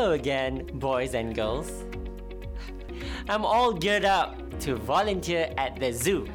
[0.00, 1.84] Hello again, boys and girls.
[3.28, 6.26] I'm all geared up to volunteer at the zoo.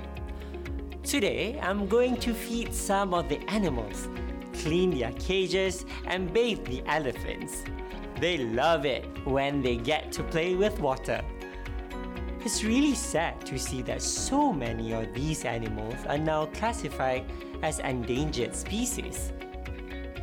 [1.01, 4.07] Today, I'm going to feed some of the animals,
[4.53, 7.63] clean their cages, and bathe the elephants.
[8.19, 11.25] They love it when they get to play with water.
[12.41, 17.25] It's really sad to see that so many of these animals are now classified
[17.63, 19.31] as endangered species.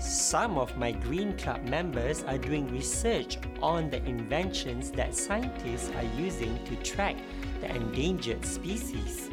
[0.03, 6.21] Some of my Green Club members are doing research on the inventions that scientists are
[6.21, 7.15] using to track
[7.61, 9.31] the endangered species.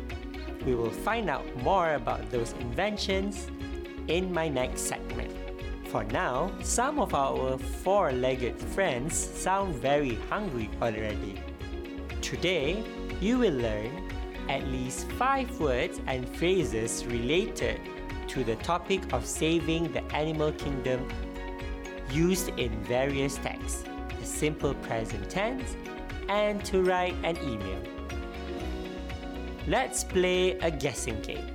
[0.67, 3.47] We will find out more about those inventions
[4.07, 5.33] in my next segment.
[5.85, 11.41] For now, some of our four legged friends sound very hungry already.
[12.21, 12.83] Today,
[13.19, 14.07] you will learn
[14.47, 17.81] at least five words and phrases related
[18.29, 21.07] to the topic of saving the animal kingdom
[22.11, 23.83] used in various texts,
[24.19, 25.75] the simple present tense,
[26.27, 27.81] and to write an email.
[29.67, 31.45] Let's play a guessing game.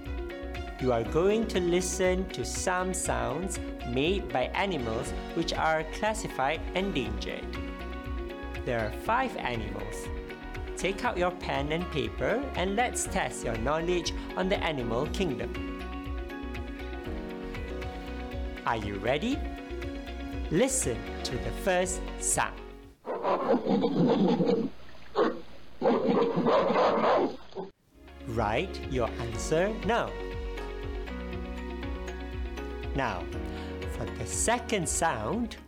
[0.81, 7.47] You are going to listen to some sounds made by animals which are classified endangered.
[8.65, 10.09] There are five animals.
[10.77, 15.74] Take out your pen and paper and let's test your knowledge on the animal kingdom.
[18.67, 19.39] Are you ready?
[20.51, 22.59] Listen to the first sound.
[28.27, 30.11] Write your answer now.
[32.97, 33.23] Now,
[33.99, 35.59] for the second sound,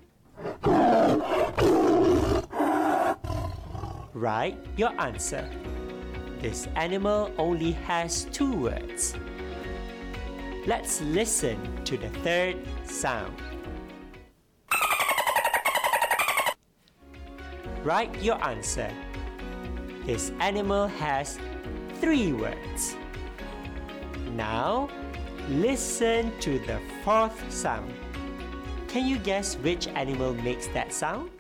[4.15, 5.47] write your answer.
[6.41, 9.15] This animal only has two words.
[10.67, 13.39] Let's listen to the third sound.
[17.85, 18.91] Write your answer.
[20.05, 21.39] This animal has
[22.01, 22.97] three words.
[24.35, 24.89] Now,
[25.49, 27.95] listen to the fourth sound.
[28.89, 31.31] Can you guess which animal makes that sound?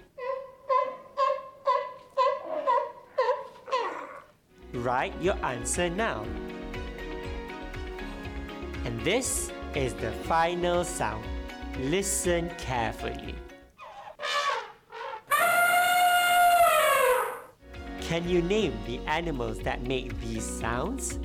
[4.72, 6.24] Write your answer now.
[8.86, 11.24] And this is the final sound.
[11.80, 13.34] Listen carefully.
[18.00, 21.18] Can you name the animals that make these sounds?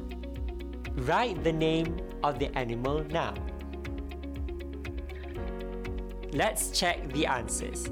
[1.06, 3.36] Write the name of the animal now.
[6.34, 7.92] Let's check the answers.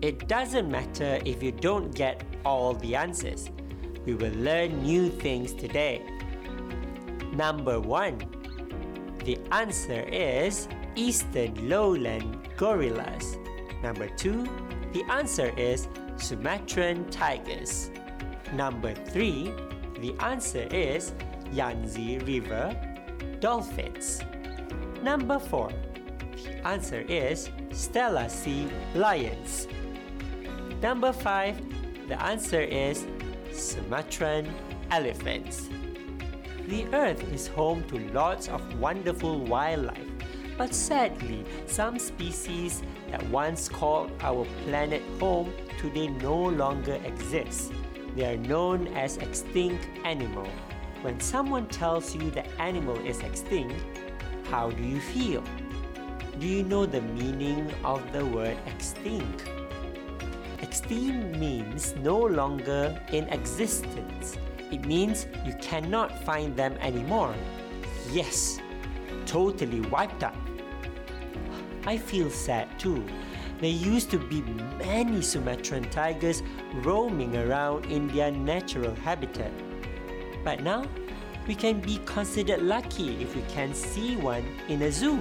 [0.00, 3.50] It doesn't matter if you don't get all the answers.
[4.06, 6.00] We will learn new things today.
[7.34, 8.35] Number 1.
[9.26, 13.36] The answer is Eastern lowland gorillas.
[13.82, 14.46] Number 2.
[14.92, 17.90] The answer is Sumatran tigers.
[18.52, 19.52] Number 3.
[19.98, 21.12] The answer is
[21.52, 22.70] Yangtze River
[23.40, 24.22] dolphins.
[25.02, 25.72] Number 4.
[26.44, 29.66] The answer is Steller Sea lions.
[30.80, 32.06] Number 5.
[32.06, 33.04] The answer is
[33.50, 34.46] Sumatran
[34.92, 35.68] elephants.
[36.66, 40.10] The Earth is home to lots of wonderful wildlife,
[40.58, 42.82] but sadly, some species
[43.12, 47.70] that once called our planet home today no longer exist.
[48.16, 50.48] They are known as extinct animal.
[51.02, 53.80] When someone tells you the animal is extinct,
[54.50, 55.44] how do you feel?
[56.40, 59.48] Do you know the meaning of the word extinct?
[60.60, 64.36] Extinct means no longer in existence.
[64.70, 67.34] It means you cannot find them anymore.
[68.10, 68.58] Yes,
[69.26, 70.34] totally wiped out.
[71.86, 73.06] I feel sad too.
[73.60, 74.42] There used to be
[74.78, 76.42] many Sumatran tigers
[76.82, 79.52] roaming around in their natural habitat.
[80.44, 80.84] But now,
[81.46, 85.20] we can be considered lucky if we can see one in a zoo.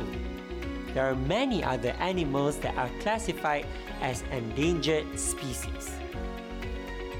[0.93, 3.65] There are many other animals that are classified
[4.01, 5.91] as endangered species.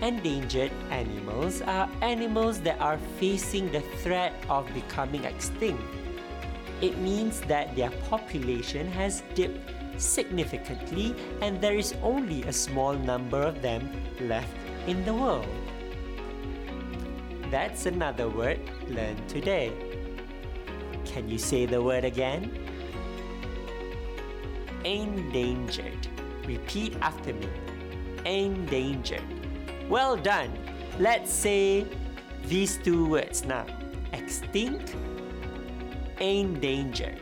[0.06, 5.82] Endangered animals are animals that are facing the threat of becoming extinct.
[6.80, 9.58] It means that their population has dipped
[9.98, 13.90] significantly and there is only a small number of them
[14.22, 14.54] left
[14.86, 15.50] in the world.
[17.50, 19.74] That's another word learned today.
[21.06, 22.54] Can you say the word again?
[24.84, 26.08] Endangered.
[26.46, 27.50] Repeat after me.
[28.24, 29.35] Endangered.
[29.90, 30.52] Well done.
[30.98, 31.86] Let's say
[32.48, 33.66] these two words now.
[34.14, 34.96] Extinct,
[36.20, 37.22] endangered.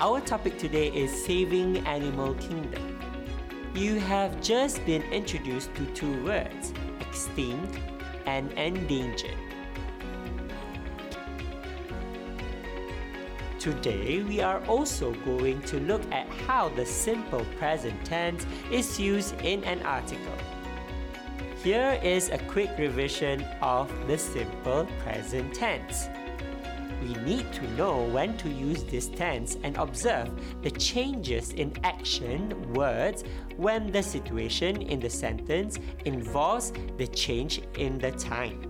[0.00, 2.84] Our topic today is saving animal kingdom.
[3.74, 7.78] you have just been introduced to two words extinct
[8.26, 9.36] and endangered.
[13.58, 19.40] Today, we are also going to look at how the simple present tense is used
[19.42, 20.38] in an article.
[21.62, 26.08] Here is a quick revision of the simple present tense.
[27.02, 30.30] We need to know when to use this tense and observe
[30.62, 33.24] the changes in action words
[33.56, 38.68] when the situation in the sentence involves the change in the time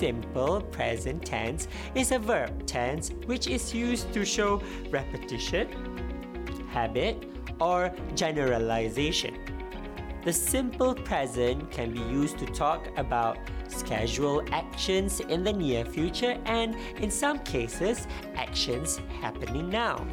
[0.00, 5.68] simple present tense is a verb tense which is used to show repetition,
[6.70, 7.22] habit,
[7.60, 9.59] or generalization.
[10.22, 13.38] The simple present can be used to talk about
[13.68, 20.06] scheduled actions in the near future and, in some cases, actions happening now.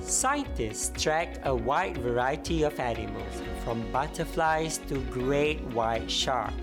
[0.00, 6.54] Scientists track a wide variety of animals, from butterflies to great white shark,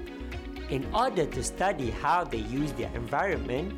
[0.69, 3.71] in order to study how they use their environment,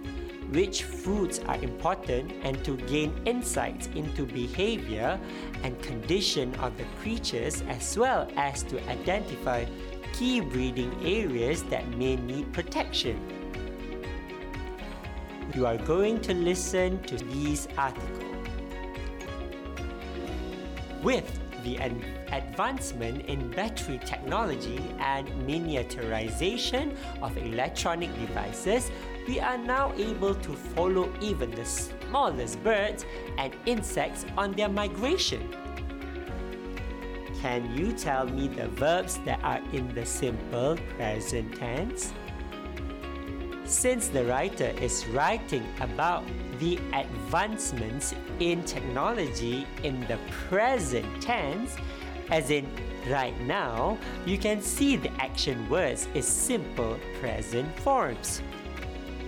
[0.51, 5.19] which foods are important, and to gain insights into behavior
[5.63, 9.65] and condition of the creatures, as well as to identify
[10.13, 13.19] key breeding areas that may need protection.
[15.53, 18.23] You are going to listen to these articles.
[21.03, 21.77] With the
[22.31, 28.89] advancement in battery technology and miniaturization of electronic devices,
[29.27, 33.05] we are now able to follow even the smallest birds
[33.37, 35.53] and insects on their migration.
[37.41, 42.13] Can you tell me the verbs that are in the simple present tense?
[43.65, 46.23] Since the writer is writing about
[46.59, 51.75] the advancements in technology in the present tense,
[52.31, 52.65] as in
[53.09, 58.41] right now, you can see the action words is simple present forms.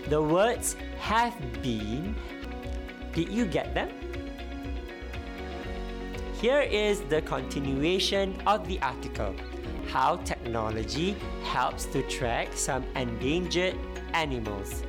[0.10, 2.16] The words have been.
[3.14, 3.90] Did you get them?
[6.42, 9.36] Here is the continuation of the article
[9.90, 13.76] How technology helps to track some endangered
[14.14, 14.82] animals.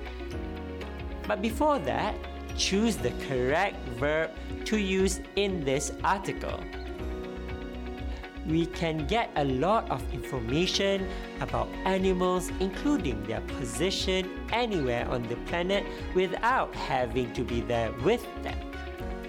[1.28, 2.16] But before that,
[2.56, 4.30] choose the correct verb
[4.64, 6.60] to use in this article.
[8.46, 11.08] We can get a lot of information
[11.40, 15.84] about animals, including their position anywhere on the planet,
[16.14, 18.58] without having to be there with them.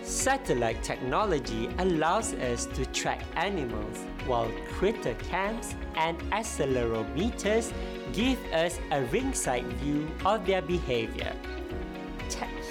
[0.01, 7.71] Satellite technology allows us to track animals, while critter cams and accelerometers
[8.13, 11.35] give us a ringside view of their behavior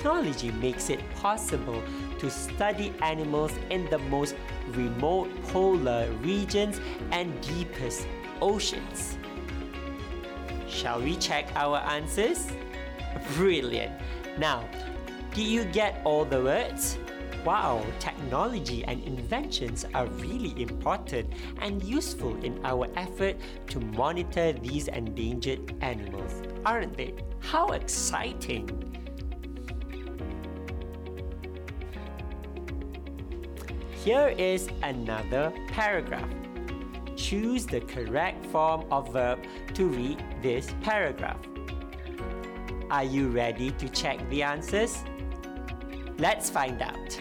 [0.00, 1.82] technology makes it possible
[2.19, 4.34] to study animals in the most
[4.76, 6.81] remote polar regions
[7.12, 8.06] and deepest
[8.40, 9.17] oceans.
[10.69, 12.49] Shall we check our answers?
[13.34, 13.93] Brilliant!
[14.38, 14.69] Now,
[15.34, 16.99] did you get all the words?
[17.44, 23.37] Wow, technology and inventions are really important and useful in our effort
[23.69, 27.14] to monitor these endangered animals, aren't they?
[27.40, 28.89] How exciting!
[34.04, 36.30] Here is another paragraph.
[37.16, 39.40] Choose the correct form of verb
[39.75, 41.37] to read this paragraph.
[42.90, 45.04] Are you ready to check the answers?
[46.16, 47.21] Let's find out.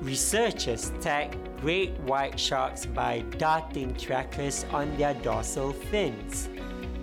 [0.00, 6.48] Researchers tag great white sharks by darting trackers on their dorsal fins.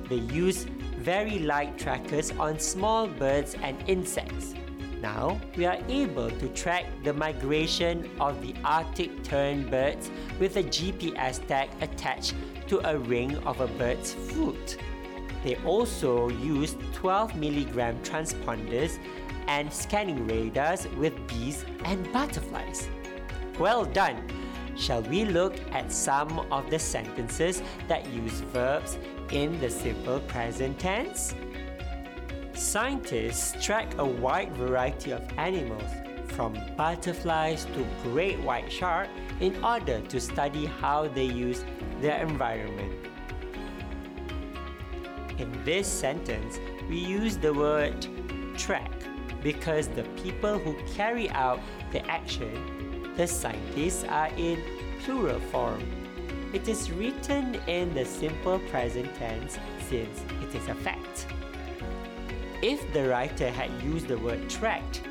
[0.10, 0.66] They use
[1.02, 4.54] very light trackers on small birds and insects.
[5.02, 10.64] Now, we are able to track the migration of the Arctic tern birds with a
[10.64, 12.36] GPS tag attached
[12.68, 14.78] to a ring of a bird's foot.
[15.44, 19.00] They also used 12 milligram transponders
[19.48, 22.88] and scanning radars with bees and butterflies.
[23.58, 24.22] Well done!
[24.78, 28.98] Shall we look at some of the sentences that use verbs
[29.32, 31.34] in the simple present tense?
[32.54, 35.92] Scientists track a wide variety of animals,
[36.28, 39.08] from butterflies to great white shark,
[39.40, 41.66] in order to study how they use
[42.00, 42.94] their environment.
[45.38, 48.06] In this sentence, we use the word
[48.58, 48.92] track
[49.42, 51.60] because the people who carry out
[51.92, 54.62] the action, the scientists, are in
[55.04, 56.01] plural form.
[56.54, 61.26] It is written in the simple present tense since it is a fact.
[62.62, 65.02] If the writer had used the word tracked,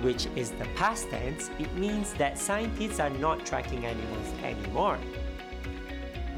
[0.00, 4.98] which is the past tense, it means that scientists are not tracking animals anymore.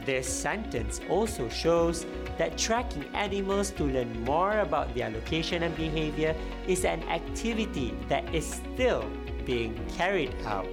[0.07, 2.07] This sentence also shows
[2.39, 6.35] that tracking animals to learn more about their location and behavior
[6.67, 9.05] is an activity that is still
[9.45, 10.67] being carried out.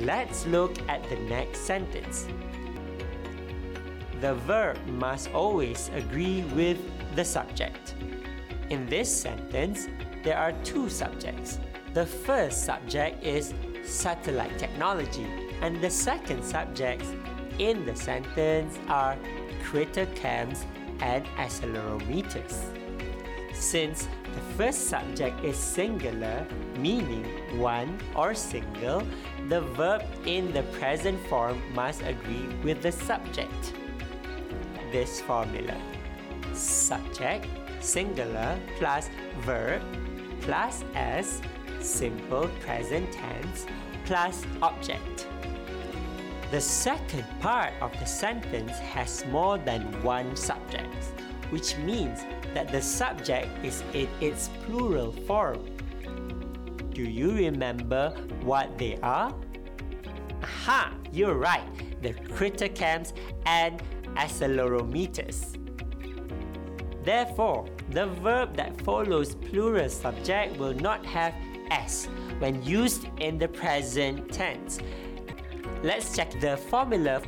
[0.00, 2.26] Let's look at the next sentence.
[4.22, 6.78] The verb must always agree with
[7.16, 7.94] the subject.
[8.70, 9.88] In this sentence,
[10.24, 11.58] there are two subjects.
[11.92, 13.52] The first subject is
[13.84, 15.26] satellite technology
[15.60, 17.12] and the second subjects
[17.58, 19.18] in the sentence are
[19.62, 20.64] critter cams
[21.00, 22.56] and accelerometers.
[23.52, 26.46] Since the first subject is singular,
[26.78, 27.24] meaning
[27.58, 29.02] one or single,
[29.50, 33.74] the verb in the present form must agree with the subject.
[34.92, 35.76] This formula
[36.52, 37.48] subject
[37.80, 39.82] singular plus verb
[40.40, 41.40] plus s
[41.80, 43.66] simple present tense
[44.04, 45.26] plus object.
[46.52, 50.94] The second part of the sentence has more than one subject,
[51.50, 52.20] which means
[52.54, 55.58] that the subject is in its plural form.
[56.92, 59.34] Do you remember what they are?
[60.42, 61.64] Aha, you're right,
[62.02, 63.12] the critter cams
[63.46, 63.82] and
[64.16, 65.56] accelerometers.
[67.04, 71.34] Therefore, the verb that follows plural subject will not have
[71.70, 74.80] s when used in the present tense.
[75.82, 77.22] Let's check the formula.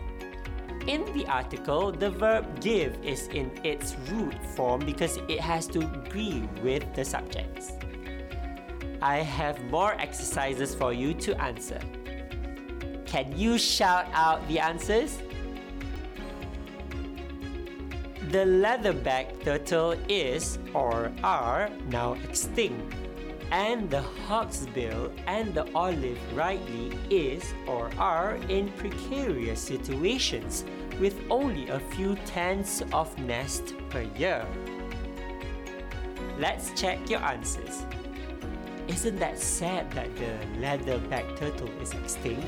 [0.87, 5.81] In the article, the verb give is in its root form because it has to
[5.81, 7.73] agree with the subjects.
[9.03, 11.81] I have more exercises for you to answer.
[13.05, 15.19] Can you shout out the answers?
[18.31, 22.95] The leatherback turtle is or are now extinct
[23.51, 30.65] and the hawksbill and the olive ridley is or are in precarious situations
[31.01, 34.47] with only a few tens of nests per year.
[36.39, 37.85] Let's check your answers.
[38.89, 42.47] Isn't that sad that the leatherback turtle is extinct?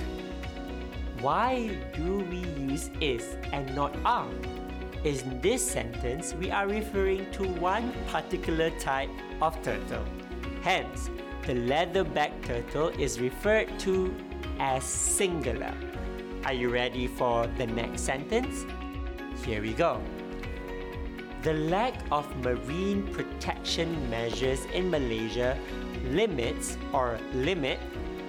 [1.21, 4.29] Why do we use is and not are?
[5.05, 9.11] In this sentence, we are referring to one particular type
[9.41, 10.05] of turtle.
[10.63, 11.09] Hence,
[11.47, 14.15] the leatherback turtle is referred to
[14.59, 15.75] as singular.
[16.45, 18.67] Are you ready for the next sentence?
[19.45, 20.03] Here we go.
[21.45, 25.59] The lack of marine protection measures in Malaysia
[26.09, 27.79] limits or limit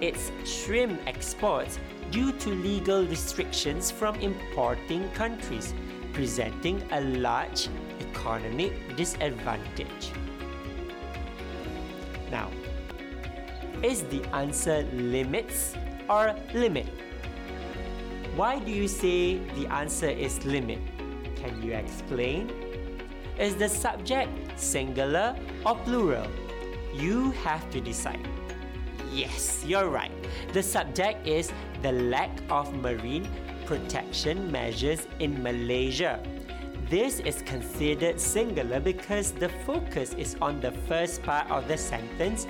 [0.02, 1.80] its shrimp exports
[2.12, 5.74] due to legal restrictions from importing countries,
[6.12, 7.70] presenting a large
[8.04, 10.12] economic disadvantage.
[12.30, 12.52] Now,
[13.82, 15.74] is the answer limits
[16.10, 16.92] or limit?
[18.36, 20.84] Why do you say the answer is limit?
[21.40, 22.65] Can you explain?
[23.38, 26.28] Is the subject singular or plural?
[26.94, 28.26] You have to decide.
[29.12, 30.12] Yes, you're right.
[30.54, 31.52] The subject is
[31.82, 33.28] the lack of marine
[33.66, 36.24] protection measures in Malaysia.
[36.90, 42.48] This is considered singular because the focus is on the first part of the sentence,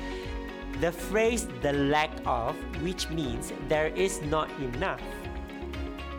[0.81, 5.01] the phrase the lack of, which means there is not enough.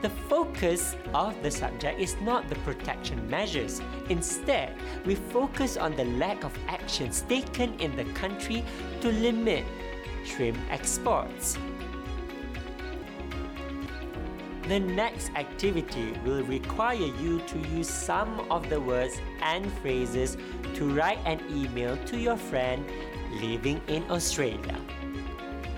[0.02, 3.80] The focus of the subject is not the protection measures.
[4.08, 8.64] Instead, we focus on the lack of actions taken in the country
[9.00, 9.64] to limit
[10.24, 11.58] shrimp exports.
[14.68, 20.36] The next activity will require you to use some of the words and phrases
[20.74, 22.84] to write an email to your friend
[23.40, 24.76] living in Australia.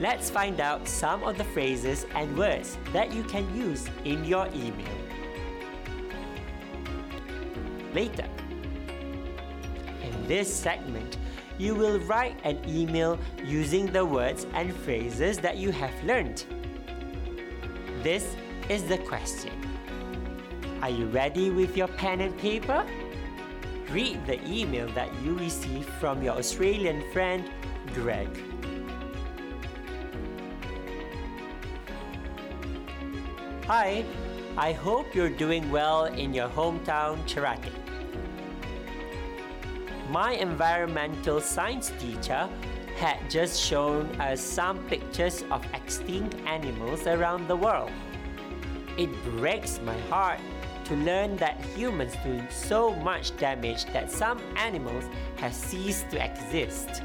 [0.00, 4.46] Let's find out some of the phrases and words that you can use in your
[4.54, 4.86] email.
[7.92, 8.28] Later,
[10.02, 11.18] in this segment,
[11.58, 16.44] you will write an email using the words and phrases that you have learned.
[18.04, 18.36] This
[18.68, 19.52] is the question.
[20.80, 22.86] Are you ready with your pen and paper?
[23.90, 27.50] Read the email that you received from your Australian friend,
[27.94, 28.28] Greg.
[33.68, 34.02] Hi,
[34.56, 37.74] I hope you're doing well in your hometown, Cherating.
[40.08, 42.48] My environmental science teacher
[42.96, 47.90] had just shown us some pictures of extinct animals around the world.
[48.96, 50.40] It breaks my heart
[50.86, 55.04] to learn that humans do so much damage that some animals
[55.36, 57.02] have ceased to exist.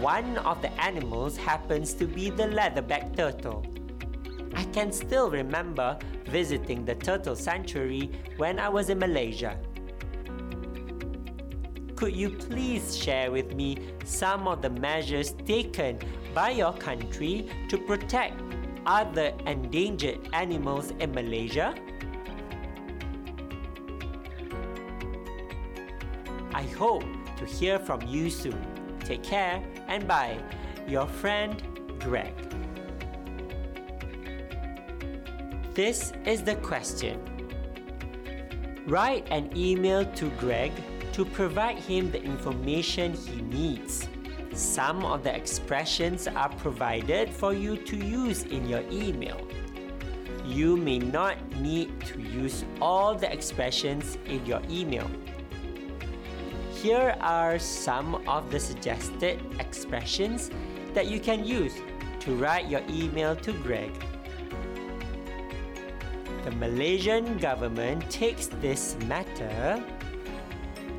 [0.00, 3.64] One of the animals happens to be the leatherback turtle.
[4.54, 9.56] I can still remember visiting the turtle sanctuary when I was in Malaysia.
[11.96, 15.98] Could you please share with me some of the measures taken
[16.34, 18.40] by your country to protect
[18.86, 21.74] other endangered animals in Malaysia?
[26.54, 27.04] I hope
[27.36, 28.60] to hear from you soon.
[29.00, 30.38] Take care and bye.
[30.88, 31.62] Your friend
[32.00, 32.49] Greg.
[35.74, 37.20] This is the question.
[38.88, 40.72] Write an email to Greg
[41.12, 44.08] to provide him the information he needs.
[44.52, 49.46] Some of the expressions are provided for you to use in your email.
[50.44, 55.08] You may not need to use all the expressions in your email.
[56.82, 60.50] Here are some of the suggested expressions
[60.94, 61.74] that you can use
[62.20, 63.92] to write your email to Greg.
[66.50, 69.80] The Malaysian government takes this matter.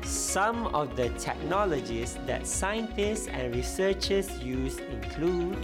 [0.02, 5.58] Some of the technologies that scientists and researchers use include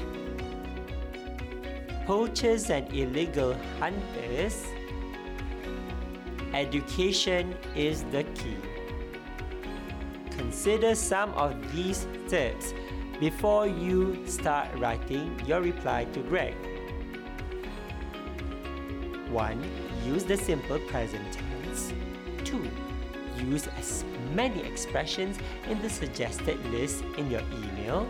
[2.05, 4.63] poachers and illegal hunters.
[6.53, 8.61] Education is the key.
[10.33, 12.75] Consider some of these tips
[13.21, 16.78] before you start writing your reply to Greg.
[19.31, 19.71] 1.
[20.05, 21.93] Use the simple present tense.
[22.45, 22.71] 2.
[23.47, 24.05] Use as
[24.35, 28.07] many expressions in the suggested list in your email.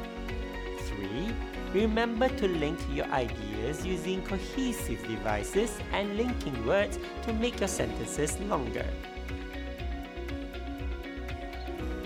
[0.79, 1.35] 3.
[1.75, 8.41] Remember to link your ideas using cohesive devices and linking words to make your sentences
[8.41, 8.87] longer.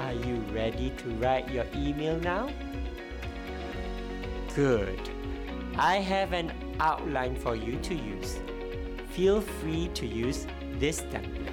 [0.00, 2.50] Are you ready to write your email now?
[4.54, 5.00] Good.
[5.76, 8.40] I have an outline for you to use
[9.12, 10.46] feel free to use
[10.78, 11.52] this template.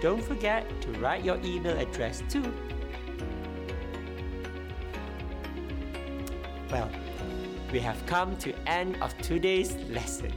[0.00, 2.52] Don't forget to write your email address too.
[6.70, 6.90] Well,
[7.72, 10.32] we have come to end of today's lesson.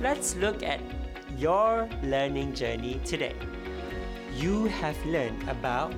[0.00, 0.80] Let's look at
[1.36, 3.34] your learning journey today.
[4.34, 5.94] You have learned about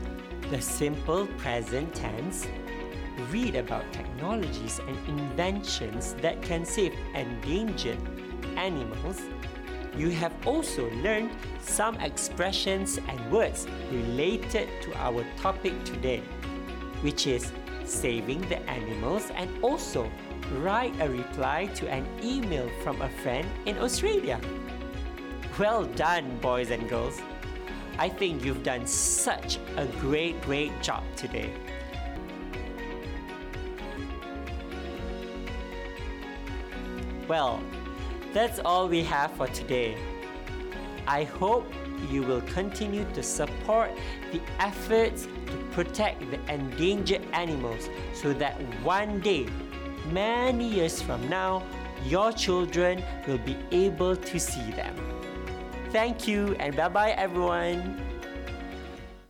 [0.50, 2.46] the simple present tense,
[3.30, 7.98] read about technologies and inventions that can save endangered
[8.56, 9.20] animals,
[9.96, 16.22] you have also learned some expressions and words related to our topic today,
[17.02, 17.52] which is
[17.84, 20.10] saving the animals and also
[20.58, 24.40] write a reply to an email from a friend in Australia.
[25.58, 27.20] Well done, boys and girls.
[27.98, 31.52] I think you've done such a great, great job today.
[37.28, 37.62] Well,
[38.32, 39.96] that's all we have for today.
[41.06, 41.66] I hope
[42.10, 43.90] you will continue to support
[44.32, 49.46] the efforts to protect the endangered animals so that one day,
[50.10, 51.62] many years from now,
[52.06, 54.96] your children will be able to see them.
[55.90, 58.11] Thank you and bye bye everyone.